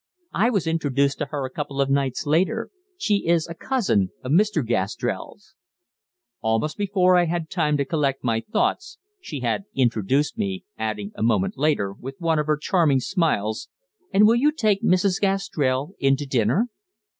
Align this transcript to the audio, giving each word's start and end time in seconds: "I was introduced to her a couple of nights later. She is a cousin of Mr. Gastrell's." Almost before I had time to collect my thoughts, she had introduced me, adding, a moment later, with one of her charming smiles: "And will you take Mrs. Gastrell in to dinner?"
"I 0.33 0.49
was 0.49 0.65
introduced 0.65 1.19
to 1.19 1.27
her 1.27 1.45
a 1.45 1.51
couple 1.51 1.79
of 1.79 1.87
nights 1.91 2.25
later. 2.25 2.71
She 2.97 3.27
is 3.27 3.47
a 3.47 3.53
cousin 3.53 4.09
of 4.23 4.31
Mr. 4.31 4.65
Gastrell's." 4.65 5.53
Almost 6.41 6.75
before 6.75 7.15
I 7.17 7.25
had 7.25 7.51
time 7.51 7.77
to 7.77 7.85
collect 7.85 8.23
my 8.23 8.41
thoughts, 8.51 8.97
she 9.21 9.41
had 9.41 9.65
introduced 9.75 10.39
me, 10.39 10.65
adding, 10.75 11.11
a 11.13 11.21
moment 11.21 11.55
later, 11.55 11.93
with 11.93 12.15
one 12.17 12.39
of 12.39 12.47
her 12.47 12.57
charming 12.57 12.99
smiles: 12.99 13.69
"And 14.11 14.25
will 14.25 14.37
you 14.37 14.51
take 14.51 14.81
Mrs. 14.81 15.21
Gastrell 15.21 15.91
in 15.99 16.15
to 16.15 16.25
dinner?" 16.25 16.69